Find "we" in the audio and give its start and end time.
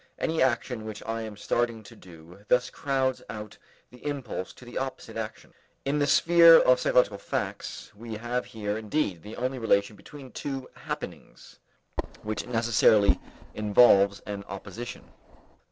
7.93-8.15